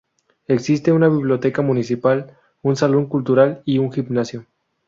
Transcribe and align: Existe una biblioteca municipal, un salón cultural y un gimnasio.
Existe 0.47 0.91
una 0.91 1.07
biblioteca 1.09 1.61
municipal, 1.61 2.35
un 2.63 2.75
salón 2.75 3.05
cultural 3.05 3.61
y 3.65 3.77
un 3.77 3.91
gimnasio. 3.91 4.47